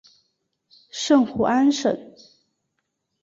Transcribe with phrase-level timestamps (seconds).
[0.89, 1.95] 圣胡安省。